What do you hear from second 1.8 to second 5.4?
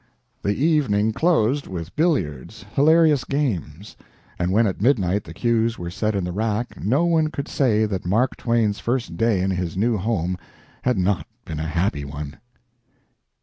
billiards, hilarious games, and when at midnight the